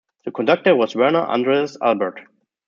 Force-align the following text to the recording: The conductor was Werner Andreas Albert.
The 0.25 0.31
conductor 0.31 0.75
was 0.75 0.95
Werner 0.95 1.19
Andreas 1.27 1.77
Albert. 1.79 2.21